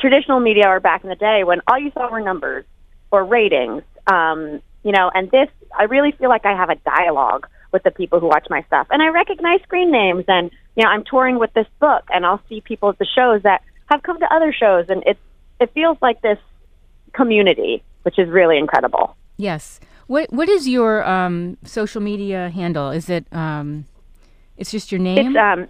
traditional 0.00 0.40
media 0.40 0.68
or 0.68 0.80
back 0.80 1.04
in 1.04 1.10
the 1.10 1.16
day 1.16 1.44
when 1.44 1.60
all 1.68 1.78
you 1.78 1.90
saw 1.92 2.10
were 2.10 2.20
numbers 2.20 2.64
or 3.10 3.24
ratings. 3.24 3.82
Um, 4.06 4.62
you 4.82 4.92
know, 4.92 5.10
and 5.14 5.30
this, 5.30 5.48
I 5.78 5.84
really 5.84 6.12
feel 6.12 6.28
like 6.28 6.46
I 6.46 6.56
have 6.56 6.70
a 6.70 6.76
dialogue 6.76 7.46
with 7.72 7.82
the 7.82 7.90
people 7.90 8.18
who 8.20 8.26
watch 8.26 8.46
my 8.50 8.62
stuff. 8.62 8.86
And 8.90 9.02
I 9.02 9.08
recognize 9.08 9.60
screen 9.62 9.90
names 9.92 10.24
and, 10.26 10.50
you 10.76 10.84
know, 10.84 10.90
I'm 10.90 11.04
touring 11.04 11.38
with 11.38 11.52
this 11.52 11.66
book 11.78 12.04
and 12.12 12.26
I'll 12.26 12.42
see 12.48 12.60
people 12.60 12.88
at 12.88 12.98
the 12.98 13.06
shows 13.06 13.42
that 13.42 13.62
have 13.86 14.02
come 14.02 14.18
to 14.18 14.34
other 14.34 14.52
shows 14.52 14.86
and 14.88 15.02
it's, 15.06 15.20
it 15.60 15.72
feels 15.72 15.98
like 16.00 16.20
this 16.22 16.38
community, 17.12 17.82
which 18.02 18.18
is 18.18 18.28
really 18.28 18.58
incredible. 18.58 19.16
Yes. 19.36 19.80
What 20.06 20.32
What 20.32 20.48
is 20.48 20.66
your 20.66 21.06
um, 21.06 21.56
social 21.64 22.00
media 22.00 22.50
handle? 22.50 22.90
Is 22.90 23.08
it 23.08 23.26
um, 23.32 23.84
it's 24.56 24.70
just 24.70 24.90
your 24.90 25.00
name? 25.00 25.28
It's, 25.28 25.36
um, 25.36 25.68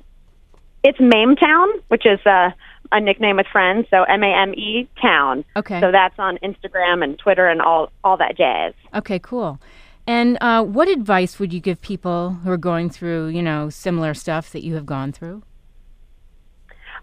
it's 0.82 0.98
Mame 0.98 1.36
Town, 1.36 1.68
which 1.88 2.06
is, 2.06 2.20
uh, 2.24 2.50
a 2.92 3.00
nickname 3.00 3.36
with 3.36 3.46
friends. 3.46 3.86
So 3.90 4.02
M 4.04 4.22
A 4.22 4.26
M 4.26 4.54
E 4.54 4.88
Town. 5.00 5.44
Okay. 5.56 5.80
So 5.80 5.90
that's 5.92 6.18
on 6.18 6.38
Instagram 6.38 7.02
and 7.04 7.18
Twitter 7.18 7.48
and 7.48 7.60
all, 7.60 7.90
all 8.04 8.16
that 8.16 8.36
jazz. 8.36 8.74
okay, 8.94 9.18
cool. 9.18 9.60
And 10.06 10.38
uh, 10.40 10.64
what 10.64 10.88
advice 10.88 11.38
would 11.38 11.52
you 11.52 11.60
give 11.60 11.80
people 11.80 12.30
who 12.42 12.50
are 12.50 12.56
going 12.56 12.90
through, 12.90 13.28
you 13.28 13.42
know, 13.42 13.70
similar 13.70 14.14
stuff 14.14 14.50
that 14.50 14.64
you 14.64 14.74
have 14.74 14.86
gone 14.86 15.12
through? 15.12 15.42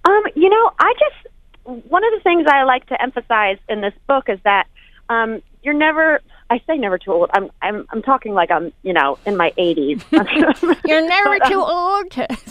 Um, 0.04 0.24
you 0.36 0.50
know, 0.50 0.72
I 0.80 0.94
just 1.00 1.86
one 1.90 2.04
of 2.04 2.12
the 2.14 2.22
things 2.24 2.48
I 2.48 2.64
like 2.64 2.86
to 2.88 3.02
emphasize 3.02 3.58
in 3.68 3.82
this 3.82 3.94
book 4.08 4.30
is 4.30 4.40
that 4.44 4.68
um, 5.10 5.42
you're 5.64 5.74
never. 5.74 6.22
I 6.50 6.62
say 6.66 6.78
never 6.78 6.98
too 6.98 7.12
old. 7.12 7.30
I'm 7.34 7.50
I'm 7.62 7.86
I'm 7.90 8.02
talking 8.02 8.34
like 8.34 8.52
I'm 8.52 8.72
you 8.82 8.94
know 8.94 9.18
in 9.26 9.36
my 9.36 9.52
80s. 9.58 10.02
You're 10.86 11.06
never 11.06 11.30
But, 11.40 11.46
um, 11.46 11.52
too 11.52 11.62
old. 11.62 12.12
To, 12.12 12.28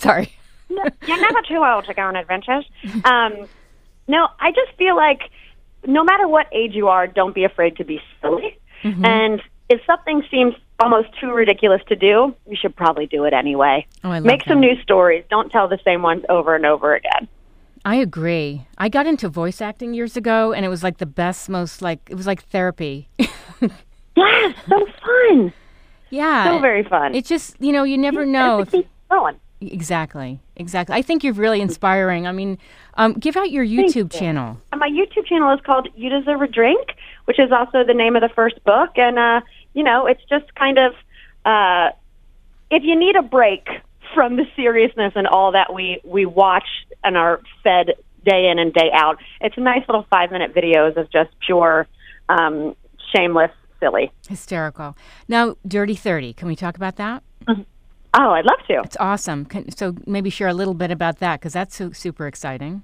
sorry. 0.68 0.90
you're 1.06 1.20
never 1.20 1.40
too 1.42 1.62
old 1.64 1.84
to 1.86 1.94
go 1.94 2.02
on 2.02 2.16
adventures. 2.16 2.64
Um, 3.04 3.48
no, 4.08 4.28
I 4.40 4.50
just 4.52 4.76
feel 4.78 4.94
like 4.96 5.20
no 5.86 6.04
matter 6.04 6.28
what 6.28 6.46
age 6.52 6.74
you 6.74 6.88
are, 6.88 7.06
don't 7.06 7.34
be 7.34 7.44
afraid 7.44 7.76
to 7.76 7.84
be 7.84 8.00
silly. 8.22 8.56
And 8.84 9.42
if 9.68 9.80
something 9.84 10.22
seems 10.30 10.54
almost 10.78 11.08
too 11.20 11.32
ridiculous 11.32 11.82
to 11.88 11.96
do, 11.96 12.34
you 12.46 12.56
should 12.56 12.76
probably 12.76 13.06
do 13.06 13.24
it 13.24 13.32
anyway. 13.32 13.84
Oh, 14.04 14.20
Make 14.20 14.44
some 14.44 14.60
new 14.60 14.80
stories. 14.82 15.24
Don't 15.28 15.50
tell 15.50 15.66
the 15.66 15.78
same 15.84 16.02
ones 16.02 16.24
over 16.28 16.54
and 16.54 16.64
over 16.64 16.94
again. 16.94 17.26
I 17.84 17.96
agree. 17.96 18.66
I 18.78 18.88
got 18.88 19.06
into 19.06 19.28
voice 19.28 19.60
acting 19.60 19.92
years 19.94 20.16
ago, 20.16 20.52
and 20.52 20.64
it 20.64 20.68
was 20.68 20.82
like 20.84 20.98
the 20.98 21.06
best, 21.06 21.48
most 21.48 21.82
like 21.82 22.00
it 22.08 22.14
was 22.14 22.26
like 22.26 22.42
therapy. 22.44 23.08
Yes, 24.16 24.54
so 24.68 24.86
fun. 25.04 25.52
yeah. 26.10 26.44
So 26.46 26.58
very 26.60 26.82
fun. 26.84 27.14
It's 27.14 27.28
just 27.28 27.56
you 27.60 27.72
know 27.72 27.82
you 27.84 27.98
never 27.98 28.24
know 28.24 28.60
if 28.60 28.70
Keep 28.70 28.88
going. 29.10 29.36
Exactly, 29.60 30.40
exactly. 30.56 30.94
I 30.94 31.02
think 31.02 31.24
you're 31.24 31.32
really 31.32 31.60
inspiring. 31.62 32.26
I 32.26 32.32
mean, 32.32 32.58
um, 32.94 33.14
give 33.14 33.36
out 33.36 33.50
your 33.50 33.64
YouTube 33.64 33.94
you. 33.94 34.08
channel. 34.08 34.60
My 34.76 34.88
YouTube 34.88 35.26
channel 35.26 35.52
is 35.54 35.60
called 35.64 35.88
You 35.94 36.10
Deserve 36.10 36.42
a 36.42 36.46
Drink, 36.46 36.88
which 37.24 37.38
is 37.38 37.50
also 37.50 37.82
the 37.82 37.94
name 37.94 38.16
of 38.16 38.22
the 38.22 38.28
first 38.28 38.62
book. 38.64 38.90
And, 38.96 39.18
uh, 39.18 39.40
you 39.72 39.82
know, 39.82 40.06
it's 40.06 40.22
just 40.28 40.54
kind 40.56 40.78
of, 40.78 40.92
uh, 41.46 41.90
if 42.70 42.82
you 42.82 42.98
need 42.98 43.16
a 43.16 43.22
break 43.22 43.66
from 44.14 44.36
the 44.36 44.44
seriousness 44.56 45.14
and 45.16 45.26
all 45.26 45.52
that 45.52 45.72
we, 45.72 46.00
we 46.04 46.26
watch 46.26 46.68
and 47.02 47.16
are 47.16 47.40
fed 47.62 47.94
day 48.24 48.48
in 48.48 48.58
and 48.58 48.74
day 48.74 48.90
out, 48.92 49.18
it's 49.40 49.56
nice 49.56 49.82
little 49.88 50.06
five 50.10 50.30
minute 50.30 50.54
videos 50.54 50.96
of 50.98 51.10
just 51.10 51.30
pure, 51.40 51.86
um, 52.28 52.76
shameless, 53.14 53.52
silly. 53.80 54.12
Hysterical. 54.28 54.96
Now, 55.28 55.56
Dirty 55.66 55.94
30. 55.94 56.34
Can 56.34 56.46
we 56.46 56.56
talk 56.56 56.76
about 56.76 56.96
that? 56.96 57.22
Oh, 58.18 58.30
I'd 58.30 58.46
love 58.46 58.58
to. 58.68 58.80
It's 58.82 58.96
awesome. 58.98 59.44
Can, 59.44 59.70
so 59.70 59.94
maybe 60.06 60.30
share 60.30 60.48
a 60.48 60.54
little 60.54 60.74
bit 60.74 60.90
about 60.90 61.18
that 61.18 61.40
because 61.40 61.52
that's 61.52 61.76
su- 61.76 61.92
super 61.92 62.26
exciting. 62.26 62.82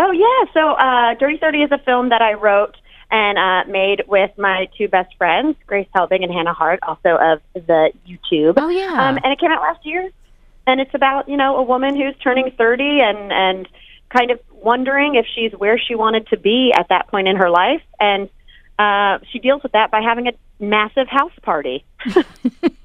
Oh 0.00 0.12
yeah, 0.12 0.52
so 0.52 0.72
uh, 0.72 1.14
Dirty 1.14 1.38
Thirty 1.38 1.62
is 1.62 1.72
a 1.72 1.78
film 1.78 2.10
that 2.10 2.22
I 2.22 2.34
wrote 2.34 2.76
and 3.10 3.38
uh, 3.38 3.70
made 3.70 4.04
with 4.06 4.30
my 4.36 4.68
two 4.76 4.86
best 4.86 5.16
friends, 5.16 5.56
Grace 5.66 5.88
Helbig 5.94 6.22
and 6.22 6.32
Hannah 6.32 6.52
Hart, 6.52 6.80
also 6.82 7.16
of 7.16 7.40
the 7.54 7.92
YouTube. 8.06 8.54
Oh 8.58 8.68
yeah. 8.68 9.08
Um, 9.08 9.18
and 9.22 9.32
it 9.32 9.40
came 9.40 9.50
out 9.50 9.62
last 9.62 9.84
year, 9.84 10.08
and 10.66 10.80
it's 10.80 10.94
about 10.94 11.28
you 11.28 11.36
know 11.36 11.56
a 11.56 11.62
woman 11.62 11.96
who's 11.96 12.14
turning 12.22 12.52
thirty 12.56 13.00
and 13.00 13.32
and 13.32 13.68
kind 14.10 14.30
of 14.30 14.40
wondering 14.52 15.14
if 15.14 15.26
she's 15.34 15.52
where 15.52 15.78
she 15.78 15.94
wanted 15.94 16.26
to 16.28 16.36
be 16.36 16.72
at 16.76 16.88
that 16.90 17.08
point 17.08 17.28
in 17.28 17.36
her 17.36 17.50
life, 17.50 17.82
and 17.98 18.28
uh, 18.78 19.18
she 19.32 19.38
deals 19.38 19.62
with 19.62 19.72
that 19.72 19.90
by 19.90 20.00
having 20.00 20.28
a 20.28 20.32
massive 20.60 21.08
house 21.08 21.32
party, 21.42 21.84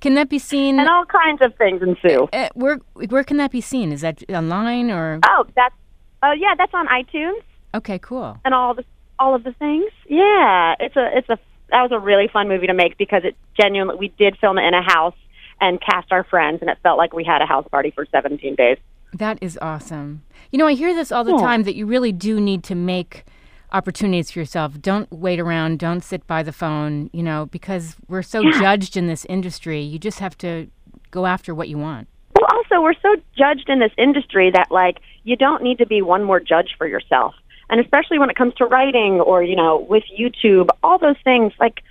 can 0.00 0.14
that 0.14 0.28
be 0.28 0.38
seen? 0.38 0.78
and 0.78 0.88
all 0.88 1.04
kinds 1.04 1.40
of 1.42 1.54
things 1.56 1.82
ensue. 1.82 2.28
uh, 2.32 2.48
where 2.54 2.76
where 3.08 3.24
can 3.24 3.36
that 3.38 3.50
be 3.50 3.60
seen? 3.60 3.92
Is 3.92 4.00
that 4.02 4.22
online 4.30 4.90
or? 4.90 5.20
Oh, 5.26 5.46
that's 5.56 5.74
oh 6.22 6.32
yeah, 6.32 6.54
that's 6.56 6.72
on 6.74 6.86
iTunes. 6.88 7.42
Okay, 7.74 7.98
cool. 7.98 8.38
and 8.44 8.54
all 8.54 8.74
the 8.74 8.84
all 9.18 9.34
of 9.34 9.44
the 9.44 9.52
things. 9.52 9.90
Yeah, 10.08 10.74
it's 10.80 10.96
a 10.96 11.10
it's 11.18 11.28
a 11.28 11.38
that 11.70 11.82
was 11.82 11.92
a 11.92 11.98
really 11.98 12.28
fun 12.28 12.48
movie 12.48 12.66
to 12.66 12.74
make 12.74 12.96
because 12.96 13.22
it 13.24 13.36
genuinely 13.60 13.96
we 13.96 14.08
did 14.18 14.36
film 14.38 14.58
it 14.58 14.64
in 14.64 14.74
a 14.74 14.82
house 14.82 15.14
and 15.60 15.80
cast 15.80 16.12
our 16.12 16.24
friends, 16.24 16.58
and 16.60 16.70
it 16.70 16.78
felt 16.82 16.96
like 16.98 17.12
we 17.12 17.24
had 17.24 17.42
a 17.42 17.46
house 17.46 17.66
party 17.70 17.90
for 17.90 18.06
17 18.12 18.54
days. 18.54 18.78
That 19.12 19.38
is 19.42 19.58
awesome. 19.60 20.22
You 20.52 20.58
know, 20.58 20.66
I 20.68 20.74
hear 20.74 20.94
this 20.94 21.10
all 21.10 21.24
the 21.24 21.32
Yeah. 21.32 21.38
time 21.42 21.64
that 21.64 21.74
you 21.74 21.84
really 21.84 22.12
do 22.12 22.40
need 22.40 22.62
to 22.64 22.74
make 22.74 23.24
opportunities 23.72 24.30
for 24.30 24.38
yourself. 24.38 24.80
Don't 24.80 25.10
wait 25.12 25.40
around. 25.40 25.78
Don't 25.78 26.02
sit 26.02 26.26
by 26.26 26.42
the 26.42 26.52
phone. 26.52 27.10
You 27.12 27.22
know, 27.22 27.46
because 27.46 27.96
we're 28.08 28.22
so 28.22 28.42
judged 28.52 28.96
in 28.96 29.06
this 29.06 29.24
industry. 29.26 29.80
You 29.80 29.98
just 29.98 30.18
have 30.20 30.36
to 30.38 30.68
go 31.10 31.26
after 31.26 31.54
what 31.54 31.68
you 31.68 31.78
want. 31.78 32.08
Well, 32.34 32.46
also 32.52 32.82
we're 32.82 32.94
so 32.94 33.16
judged 33.36 33.68
in 33.68 33.80
this 33.80 33.92
industry 33.96 34.50
that 34.52 34.70
like 34.70 34.98
you 35.24 35.36
don't 35.36 35.62
need 35.62 35.78
to 35.78 35.86
be 35.86 36.02
one 36.02 36.22
more 36.24 36.40
judge 36.40 36.74
for 36.78 36.86
yourself, 36.86 37.34
and 37.68 37.80
especially 37.80 38.18
when 38.18 38.30
it 38.30 38.36
comes 38.36 38.54
to 38.54 38.66
writing 38.66 39.20
or 39.20 39.42
you 39.42 39.56
know 39.56 39.86
with 39.88 40.04
YouTube, 40.18 40.68
all 40.82 40.98
those 40.98 41.16
things. 41.24 41.52
Like 41.58 41.82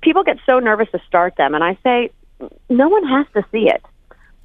people 0.00 0.22
get 0.22 0.38
so 0.46 0.58
nervous 0.58 0.88
to 0.92 1.00
start 1.06 1.36
them, 1.36 1.54
and 1.54 1.64
I 1.64 1.76
say 1.82 2.10
no 2.68 2.88
one 2.88 3.06
has 3.06 3.26
to 3.34 3.44
see 3.50 3.68
it. 3.68 3.82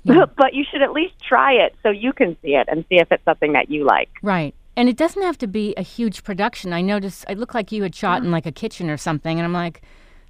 Yeah. 0.04 0.26
But 0.38 0.54
you 0.54 0.64
should 0.70 0.84
at 0.84 0.92
least 0.92 1.16
try 1.28 1.54
it 1.54 1.76
so 1.82 1.90
you 1.90 2.14
can 2.14 2.38
see 2.42 2.56
it 2.56 2.68
and 2.70 2.86
see 2.90 2.98
if 2.98 3.12
it's 3.12 3.26
something 3.26 3.54
that 3.54 3.72
you 3.72 3.86
like. 3.86 4.10
Right. 4.22 4.54
And 4.78 4.90
it 4.90 4.98
doesn't 4.98 5.22
have 5.22 5.38
to 5.40 5.48
be 5.48 5.74
a 5.78 5.82
huge 5.82 6.24
production. 6.24 6.74
I 6.74 6.82
noticed 6.82 7.26
it 7.30 7.38
looked 7.38 7.54
like 7.56 7.72
you 7.72 7.84
had 7.84 7.96
shot 7.96 8.24
in 8.24 8.32
like 8.32 8.46
a 8.46 8.52
kitchen 8.52 8.90
or 8.90 8.98
something, 8.98 9.38
and 9.40 9.46
I'm 9.46 9.54
like, 9.54 9.82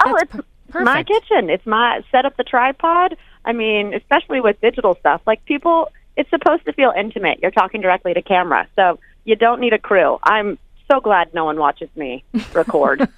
Oh, 0.05 0.15
it's 0.15 0.31
per- 0.69 0.83
my 0.83 1.03
kitchen. 1.03 1.49
It's 1.49 1.65
my 1.65 2.01
set 2.11 2.25
up 2.25 2.37
the 2.37 2.43
tripod. 2.43 3.17
I 3.45 3.53
mean, 3.53 3.93
especially 3.93 4.41
with 4.41 4.59
digital 4.61 4.95
stuff, 4.95 5.21
like 5.25 5.43
people, 5.45 5.89
it's 6.17 6.29
supposed 6.29 6.65
to 6.65 6.73
feel 6.73 6.91
intimate. 6.97 7.39
You're 7.41 7.51
talking 7.51 7.81
directly 7.81 8.13
to 8.13 8.21
camera, 8.21 8.67
so 8.75 8.99
you 9.23 9.35
don't 9.35 9.59
need 9.61 9.73
a 9.73 9.79
crew. 9.79 10.19
I'm 10.23 10.57
so 10.91 10.99
glad 10.99 11.33
no 11.33 11.45
one 11.45 11.57
watches 11.57 11.89
me 11.95 12.23
record. 12.53 13.07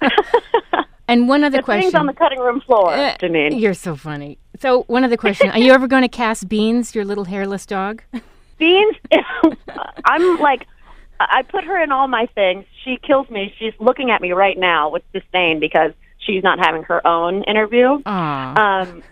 And 1.10 1.26
one 1.26 1.42
other 1.42 1.56
the 1.56 1.62
things 1.62 1.84
question. 1.84 2.00
on 2.00 2.04
the 2.04 2.12
cutting 2.12 2.38
room 2.38 2.60
floor, 2.60 2.92
Uh, 2.92 3.16
Janine. 3.16 3.58
You're 3.58 3.72
so 3.72 3.96
funny. 3.96 4.36
So 4.60 4.82
one 4.88 5.04
other 5.04 5.16
question: 5.16 5.48
Are 5.48 5.58
you 5.58 5.72
ever 5.72 5.86
going 5.86 6.02
to 6.02 6.08
cast 6.08 6.50
Beans, 6.50 6.94
your 6.94 7.06
little 7.06 7.24
hairless 7.24 7.64
dog? 7.64 8.02
Beans, 8.58 8.94
I'm 10.04 10.38
like, 10.38 10.66
I 11.20 11.42
put 11.42 11.64
her 11.64 11.82
in 11.82 11.92
all 11.92 12.08
my 12.08 12.26
things. 12.34 12.64
She 12.84 12.98
kills 13.02 13.28
me. 13.30 13.52
She's 13.58 13.74
looking 13.78 14.10
at 14.10 14.20
me 14.20 14.32
right 14.32 14.58
now 14.58 14.90
with 14.90 15.02
disdain 15.12 15.60
because 15.60 15.92
she's 16.18 16.42
not 16.42 16.58
having 16.58 16.84
her 16.84 17.04
own 17.06 17.42
interview. 17.44 18.00
Aw. 18.06 18.82
Um, 18.82 19.02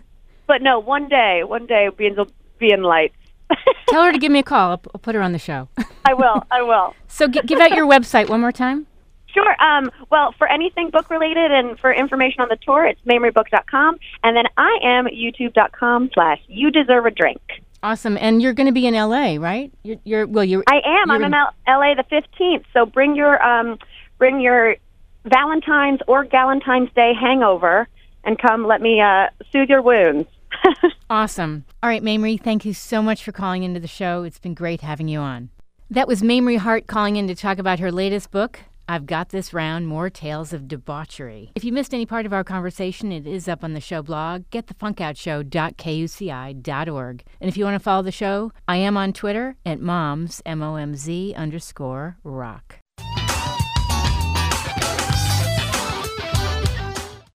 but 0.47 0.63
no, 0.63 0.79
one 0.79 1.09
day, 1.09 1.43
one 1.45 1.67
day, 1.67 1.89
Beans 1.97 2.17
will 2.17 2.31
be 2.59 2.73
in 2.73 2.83
lights. 2.83 3.17
Tell 3.89 4.05
her 4.05 4.13
to 4.13 4.19
give 4.19 4.33
me 4.33 4.41
a 4.41 4.45
call. 4.45 4.71
I'll, 4.71 4.83
I'll 4.95 5.01
put 5.01 5.15
her 5.15 5.23
on 5.23 5.33
the 5.33 5.39
show. 5.39 5.69
I 6.05 6.15
will. 6.15 6.43
I 6.51 6.63
will. 6.63 6.95
so 7.09 7.29
gi- 7.29 7.43
give 7.43 7.61
out 7.61 7.73
your 7.73 7.87
website 7.87 8.29
one 8.29 8.41
more 8.41 8.53
time. 8.53 8.87
Sure. 9.27 9.63
Um, 9.63 9.91
well, 10.11 10.33
for 10.39 10.49
anything 10.49 10.91
book 10.91 11.11
related 11.11 11.53
and 11.53 11.79
for 11.79 11.93
information 11.93 12.41
on 12.41 12.49
the 12.49 12.57
tour, 12.57 12.87
it's 12.87 13.01
memorybook.com. 13.03 13.99
And 14.23 14.37
then 14.37 14.47
I 14.57 14.79
am 14.83 15.07
youtube.com 15.07 16.11
slash 16.15 16.41
you 16.47 16.71
deserve 16.71 17.05
a 17.05 17.11
drink. 17.11 17.43
Awesome. 17.83 18.17
And 18.21 18.43
you're 18.43 18.53
going 18.53 18.67
to 18.67 18.73
be 18.73 18.87
in 18.87 18.95
LA, 18.95 19.37
right? 19.37 19.73
You're, 19.83 19.99
you're 20.05 20.27
well. 20.27 20.45
You're. 20.45 20.65
I 20.67 20.81
am. 20.85 21.11
I'm 21.11 21.21
You're 21.21 21.27
in 21.27 21.35
L- 21.35 21.55
LA 21.69 21.95
the 21.95 22.05
15th. 22.11 22.65
So 22.73 22.87
bring 22.87 23.15
your, 23.15 23.43
um, 23.43 23.79
bring 24.19 24.41
your 24.41 24.77
Valentine's 25.25 26.01
or 26.07 26.25
Galentine's 26.25 26.93
Day 26.95 27.13
hangover 27.19 27.89
and 28.25 28.39
come 28.39 28.67
let 28.67 28.81
me 28.81 29.01
uh, 29.01 29.29
soothe 29.53 29.69
your 29.69 29.83
wounds. 29.83 30.29
Awesome. 31.09 31.65
All 31.85 31.89
right, 31.89 32.03
Mamrie, 32.03 32.41
thank 32.41 32.65
you 32.65 32.75
so 32.75 33.01
much 33.01 33.23
for 33.23 33.31
calling 33.31 33.63
into 33.63 33.79
the 33.79 33.87
show. 33.87 34.25
It's 34.25 34.41
been 34.41 34.55
great 34.55 34.81
having 34.81 35.07
you 35.07 35.21
on. 35.21 35.51
That 35.89 36.09
was 36.09 36.21
Mamrie 36.21 36.59
Hart 36.59 36.89
calling 36.89 37.15
in 37.15 37.29
to 37.29 37.35
talk 37.37 37.59
about 37.59 37.79
her 37.79 37.93
latest 37.93 38.33
book, 38.33 38.59
I've 38.89 39.07
Got 39.07 39.31
This 39.31 39.53
Round 39.53 39.89
More 39.89 40.09
Tales 40.11 40.53
of 40.53 40.69
Debauchery. 40.69 41.51
If 41.55 41.65
you 41.65 41.73
missed 41.73 41.93
any 41.93 42.07
part 42.07 42.27
of 42.27 42.33
our 42.33 42.45
conversation, 42.45 43.11
it 43.11 43.27
is 43.27 43.49
up 43.49 43.65
on 43.65 43.73
the 43.73 43.81
show 43.81 44.01
blog, 44.03 44.45
getthefunkoutshow.kuci.org. 44.51 47.25
And 47.41 47.49
if 47.49 47.57
you 47.57 47.65
want 47.65 47.75
to 47.75 47.81
follow 47.81 48.03
the 48.03 48.13
show, 48.13 48.53
I 48.69 48.77
am 48.77 48.97
on 48.97 49.13
Twitter 49.13 49.57
at 49.67 49.81
moms, 49.81 50.41
M 50.47 50.63
O 50.63 50.77
M 50.77 50.95
Z 50.95 51.35
underscore 51.35 52.19
rock. 52.23 52.79